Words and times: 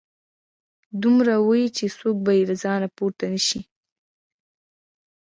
دومره 1.01 1.33
وي 1.47 1.63
چې 1.77 1.85
څوک 1.97 2.15
به 2.25 2.31
يې 2.37 2.43
له 2.49 2.55
ځايه 2.63 2.87
پورته 2.97 3.25
نشي 3.33 3.61